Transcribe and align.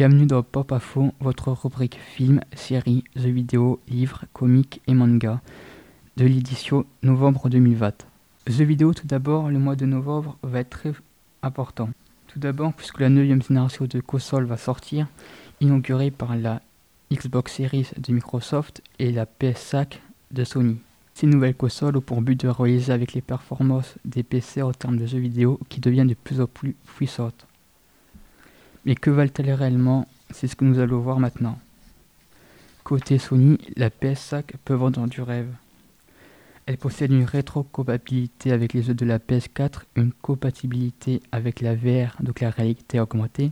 Bienvenue 0.00 0.24
dans 0.24 0.42
Pop 0.42 0.72
Info, 0.72 1.12
votre 1.20 1.52
rubrique 1.52 1.98
film, 1.98 2.40
série, 2.54 3.04
jeux 3.16 3.28
vidéo, 3.28 3.80
livres, 3.86 4.24
comics 4.32 4.80
et 4.86 4.94
manga 4.94 5.42
de 6.16 6.24
l'édition 6.24 6.86
novembre 7.02 7.50
2020. 7.50 8.06
Jeux 8.46 8.64
vidéo 8.64 8.94
tout 8.94 9.06
d'abord, 9.06 9.50
le 9.50 9.58
mois 9.58 9.76
de 9.76 9.84
novembre 9.84 10.38
va 10.42 10.60
être 10.60 10.70
très 10.70 10.92
important. 11.42 11.90
Tout 12.28 12.38
d'abord, 12.38 12.72
puisque 12.72 13.00
la 13.00 13.10
9 13.10 13.46
génération 13.46 13.84
de 13.84 14.00
console 14.00 14.46
va 14.46 14.56
sortir, 14.56 15.06
inaugurée 15.60 16.10
par 16.10 16.34
la 16.34 16.62
Xbox 17.12 17.56
Series 17.56 17.90
de 17.98 18.14
Microsoft 18.14 18.82
et 18.98 19.12
la 19.12 19.26
PS5 19.26 19.98
de 20.30 20.44
Sony. 20.44 20.78
Ces 21.12 21.26
nouvelles 21.26 21.54
consoles 21.54 21.98
ont 21.98 22.00
pour 22.00 22.22
but 22.22 22.40
de 22.40 22.48
réaliser 22.48 22.94
avec 22.94 23.12
les 23.12 23.20
performances 23.20 23.96
des 24.06 24.22
PC 24.22 24.62
en 24.62 24.72
termes 24.72 24.96
de 24.96 25.04
jeux 25.04 25.18
vidéo 25.18 25.60
qui 25.68 25.78
deviennent 25.78 26.08
de 26.08 26.14
plus 26.14 26.40
en 26.40 26.46
plus 26.46 26.74
puissantes. 26.96 27.46
Mais 28.84 28.94
que 28.94 29.10
valent-elles 29.10 29.52
réellement? 29.52 30.06
C'est 30.30 30.48
ce 30.48 30.56
que 30.56 30.64
nous 30.64 30.78
allons 30.78 31.00
voir 31.00 31.20
maintenant. 31.20 31.58
Côté 32.82 33.18
Sony, 33.18 33.58
la 33.76 33.90
PS5 33.90 34.42
peut 34.64 34.74
vendre 34.74 35.06
du 35.06 35.20
rêve. 35.20 35.52
Elle 36.66 36.78
possède 36.78 37.12
une 37.12 37.24
rétrocompatibilité 37.24 38.52
avec 38.52 38.72
les 38.72 38.82
jeux 38.82 38.94
de 38.94 39.04
la 39.04 39.18
PS4, 39.18 39.82
une 39.96 40.12
compatibilité 40.12 41.20
avec 41.32 41.60
la 41.60 41.74
VR, 41.74 42.16
donc 42.20 42.40
la 42.40 42.50
réalité 42.50 43.00
augmentée. 43.00 43.50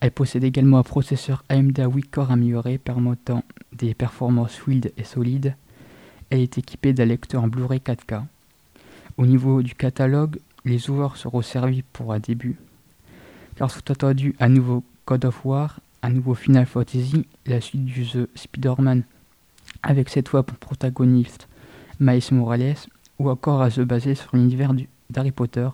Elle 0.00 0.10
possède 0.10 0.44
également 0.44 0.78
un 0.78 0.82
processeur 0.82 1.44
AMD 1.48 1.78
à 1.80 1.86
8 1.86 2.02
corps 2.10 2.30
amélioré 2.30 2.78
permettant 2.78 3.44
des 3.72 3.94
performances 3.94 4.56
fluides 4.56 4.92
et 4.96 5.04
solides. 5.04 5.54
Elle 6.30 6.40
est 6.40 6.58
équipée 6.58 6.92
d'un 6.92 7.04
lecteur 7.04 7.46
Blu-ray 7.46 7.80
4K. 7.80 8.24
Au 9.18 9.26
niveau 9.26 9.62
du 9.62 9.74
catalogue, 9.74 10.38
les 10.64 10.78
joueurs 10.78 11.16
seront 11.16 11.42
servis 11.42 11.82
pour 11.82 12.12
un 12.12 12.18
début 12.18 12.56
car 13.62 13.70
sont 13.70 13.92
attendus 13.92 14.34
un 14.40 14.48
nouveau 14.48 14.82
God 15.06 15.24
of 15.24 15.44
War, 15.44 15.78
un 16.02 16.10
nouveau 16.10 16.34
Final 16.34 16.66
Fantasy, 16.66 17.28
la 17.46 17.60
suite 17.60 17.84
du 17.84 18.02
jeu 18.02 18.28
Spider-Man, 18.34 19.04
avec 19.84 20.08
cette 20.08 20.28
fois 20.28 20.42
pour 20.42 20.56
protagoniste 20.56 21.46
Miles 22.00 22.24
Morales, 22.32 22.74
ou 23.20 23.30
encore 23.30 23.62
un 23.62 23.68
jeu 23.68 23.84
basé 23.84 24.16
sur 24.16 24.34
l'univers 24.34 24.74
d'Harry 25.10 25.30
Potter. 25.30 25.68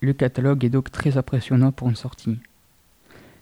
Le 0.00 0.12
catalogue 0.12 0.64
est 0.64 0.68
donc 0.68 0.92
très 0.92 1.16
impressionnant 1.16 1.72
pour 1.72 1.88
une 1.88 1.96
sortie. 1.96 2.38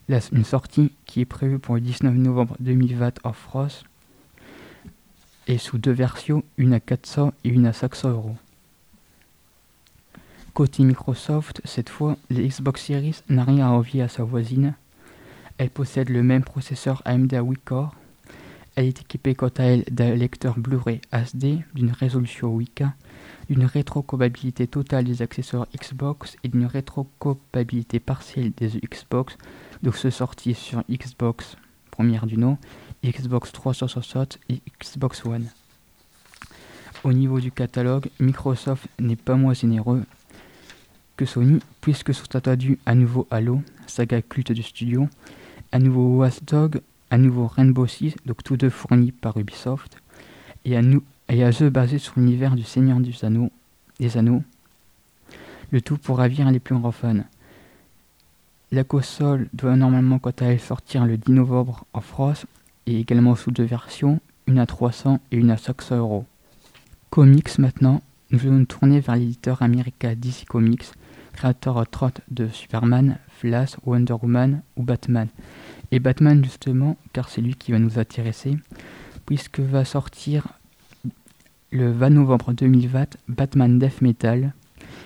une 0.08 0.44
sortie 0.44 0.90
qui 1.04 1.20
est 1.20 1.26
prévue 1.26 1.58
pour 1.58 1.74
le 1.74 1.82
19 1.82 2.14
novembre 2.14 2.56
2020 2.60 3.18
en 3.24 3.34
France 3.34 3.84
et 5.48 5.58
sous 5.58 5.76
deux 5.76 5.92
versions, 5.92 6.42
une 6.56 6.72
à 6.72 6.80
400 6.80 7.34
et 7.44 7.50
une 7.50 7.66
à 7.66 7.74
500 7.74 8.08
euros. 8.12 8.36
Côté 10.56 10.84
Microsoft, 10.84 11.60
cette 11.66 11.90
fois, 11.90 12.16
la 12.30 12.40
Xbox 12.40 12.86
Series 12.86 13.20
n'a 13.28 13.44
rien 13.44 13.66
à 13.66 13.70
envier 13.72 14.00
à 14.00 14.08
sa 14.08 14.24
voisine. 14.24 14.72
Elle 15.58 15.68
possède 15.68 16.08
le 16.08 16.22
même 16.22 16.44
processeur 16.44 17.02
AMD 17.04 17.34
à 17.34 17.42
8 17.42 17.60
corps. 17.62 17.94
Elle 18.74 18.86
est 18.86 19.02
équipée 19.02 19.34
quant 19.34 19.50
à 19.58 19.64
elle 19.64 19.84
d'un 19.90 20.14
lecteur 20.14 20.58
Blu-ray 20.58 21.02
HD, 21.12 21.62
d'une 21.74 21.90
résolution 21.90 22.58
8K, 22.58 22.90
d'une 23.50 23.66
rétrocompatibilité 23.66 24.66
totale 24.66 25.04
des 25.04 25.20
accessoires 25.20 25.66
Xbox 25.78 26.38
et 26.42 26.48
d'une 26.48 26.64
rétrocompatibilité 26.64 28.00
partielle 28.00 28.52
des 28.56 28.80
Xbox, 28.80 29.36
donc 29.82 29.94
ce 29.96 30.08
sorti 30.08 30.54
sur 30.54 30.82
Xbox 30.90 31.58
première 31.90 32.24
du 32.24 32.38
nom, 32.38 32.56
Xbox 33.04 33.52
360 33.52 34.38
et 34.48 34.62
Xbox 34.82 35.22
One. 35.26 35.50
Au 37.04 37.12
niveau 37.12 37.40
du 37.40 37.52
catalogue, 37.52 38.08
Microsoft 38.20 38.88
n'est 38.98 39.16
pas 39.16 39.36
moins 39.36 39.52
généreux 39.52 40.02
que 41.16 41.24
Sony, 41.24 41.60
puisque 41.80 42.14
sont 42.14 42.36
attendus 42.36 42.78
à 42.86 42.94
nouveau 42.94 43.26
Halo, 43.30 43.62
saga 43.86 44.22
culte 44.22 44.52
du 44.52 44.62
studio, 44.62 45.08
un 45.72 45.78
nouveau 45.78 46.18
Watchdog, 46.18 46.80
un 47.10 47.18
nouveau 47.18 47.46
Rainbow 47.46 47.86
Six, 47.86 48.14
donc 48.26 48.42
tous 48.44 48.56
deux 48.56 48.70
fournis 48.70 49.12
par 49.12 49.36
Ubisoft, 49.36 49.96
et 50.64 50.76
un, 50.76 51.00
et 51.28 51.42
un 51.42 51.50
jeu 51.50 51.70
basé 51.70 51.98
sur 51.98 52.14
l'univers 52.16 52.54
du 52.54 52.64
Seigneur 52.64 53.00
des 53.00 53.24
Anneaux, 53.24 53.50
des 53.98 54.16
Anneaux, 54.16 54.42
le 55.70 55.80
tout 55.80 55.96
pour 55.96 56.18
ravir 56.18 56.50
les 56.50 56.60
plus 56.60 56.76
grands 56.76 56.92
fans. 56.92 57.24
La 58.72 58.84
console 58.84 59.48
doit 59.52 59.76
normalement 59.76 60.18
quant 60.18 60.32
à 60.40 60.46
elle 60.46 60.60
sortir 60.60 61.06
le 61.06 61.16
10 61.16 61.32
novembre 61.32 61.84
en 61.92 62.00
France 62.00 62.46
et 62.86 62.98
également 62.98 63.36
sous 63.36 63.50
deux 63.50 63.64
versions, 63.64 64.20
une 64.46 64.58
à 64.58 64.66
300 64.66 65.20
et 65.32 65.36
une 65.36 65.50
à 65.50 65.56
500 65.56 65.96
euros. 65.96 66.26
Comics 67.10 67.58
maintenant, 67.58 68.02
nous 68.30 68.40
allons 68.40 68.58
nous 68.58 68.64
tourner 68.64 69.00
vers 69.00 69.16
l'éditeur 69.16 69.62
américain 69.62 70.14
DC 70.16 70.44
Comics 70.46 70.84
créateur 71.36 71.86
trotte 71.88 72.22
de 72.30 72.48
Superman, 72.48 73.18
Flash, 73.28 73.76
Wonder 73.84 74.14
Woman 74.20 74.62
ou 74.76 74.82
Batman. 74.82 75.28
Et 75.92 76.00
Batman 76.00 76.42
justement, 76.42 76.96
car 77.12 77.28
c'est 77.28 77.42
lui 77.42 77.54
qui 77.54 77.70
va 77.70 77.78
nous 77.78 77.98
intéresser, 77.98 78.56
puisque 79.26 79.60
va 79.60 79.84
sortir 79.84 80.48
le 81.70 81.92
20 81.92 82.10
novembre 82.10 82.52
2020 82.52 83.18
Batman 83.28 83.78
Death 83.78 84.00
Metal, 84.00 84.54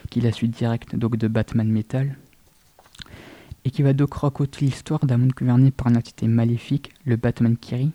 qui 0.08 0.20
est 0.20 0.22
la 0.22 0.32
suite 0.32 0.52
directe 0.52 0.96
donc 0.96 1.16
de 1.16 1.28
Batman 1.28 1.69
Metal, 1.69 2.16
et 3.64 3.70
qui 3.70 3.82
va 3.82 3.92
donc 3.92 4.14
raconter 4.14 4.64
l'histoire 4.64 5.04
d'un 5.04 5.19
monde 5.19 5.32
gouverné 5.36 5.70
par 5.70 5.88
une 5.88 5.96
entité 5.96 6.28
maléfique, 6.28 6.92
le 7.04 7.16
Batman 7.16 7.56
Kiri, 7.56 7.90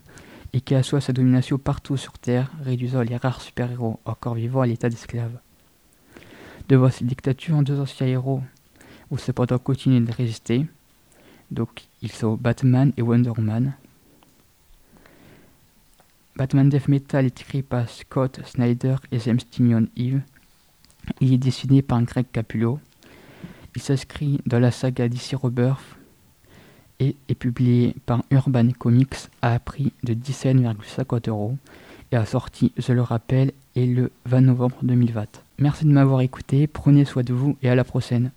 et 0.53 0.61
qui 0.61 0.75
assoit 0.75 1.01
sa 1.01 1.13
domination 1.13 1.57
partout 1.57 1.97
sur 1.97 2.19
Terre, 2.19 2.51
réduisant 2.63 3.01
les 3.01 3.17
rares 3.17 3.41
super-héros 3.41 3.99
encore 4.05 4.35
vivants 4.35 4.61
à 4.61 4.67
l'état 4.67 4.89
d'esclaves. 4.89 5.39
Devant 6.67 6.89
ces 6.89 7.05
dictatures, 7.05 7.61
deux 7.61 7.79
anciens 7.79 8.07
héros 8.07 8.41
ont 9.11 9.17
cependant 9.17 9.59
continué 9.59 9.99
de 9.99 10.11
résister. 10.11 10.65
Donc, 11.51 11.85
ils 12.01 12.11
sont 12.11 12.35
Batman 12.35 12.91
et 12.97 13.03
Wonder 13.03 13.29
Woman. 13.29 13.73
Batman 16.35 16.67
Death 16.67 16.87
Metal 16.87 17.25
est 17.25 17.39
écrit 17.39 17.61
par 17.61 17.87
Scott 17.87 18.41
Snyder 18.45 18.95
et 19.11 19.19
James 19.19 19.37
Tynion 19.37 19.87
Eve. 19.95 20.21
Il 21.21 21.33
est 21.33 21.37
dessiné 21.37 21.83
par 21.83 22.01
Greg 22.01 22.25
Capullo. 22.31 22.79
Il 23.75 23.81
s'inscrit 23.81 24.41
dans 24.47 24.59
la 24.59 24.71
saga 24.71 25.07
DC 25.07 25.35
Rebirth 25.35 25.95
et 26.99 27.15
est 27.29 27.35
publié 27.35 27.95
par 28.05 28.23
Urban 28.31 28.69
Comics 28.71 29.29
à 29.41 29.59
prix 29.59 29.93
de 30.03 30.13
17,50 30.13 31.29
euros 31.29 31.57
et 32.11 32.15
a 32.15 32.25
sorti, 32.25 32.71
je 32.77 32.91
le 32.91 33.01
rappelle, 33.01 33.51
le 33.75 34.11
20 34.25 34.41
novembre 34.41 34.77
2020. 34.81 35.44
Merci 35.57 35.85
de 35.85 35.91
m'avoir 35.91 36.21
écouté, 36.21 36.67
prenez 36.67 37.05
soin 37.05 37.23
de 37.23 37.33
vous 37.33 37.57
et 37.61 37.69
à 37.69 37.75
la 37.75 37.83
prochaine. 37.85 38.31